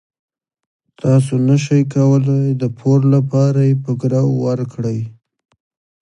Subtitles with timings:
[1.01, 4.99] تاسو نشئ کولای د پور لپاره یې په ګرو ورکړئ.